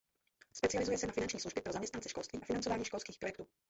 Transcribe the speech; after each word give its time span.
Specializuje 0.53 0.97
se 0.97 1.07
na 1.07 1.13
finanční 1.13 1.39
služby 1.39 1.61
pro 1.61 1.73
zaměstnance 1.73 2.09
školství 2.09 2.39
a 2.41 2.45
financování 2.45 2.85
školských 2.85 3.17
projektů. 3.19 3.47